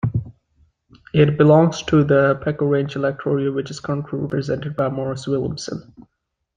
[1.13, 5.93] It belongs to the Pakuranga electorate which is currently represented by Maurice Williamson.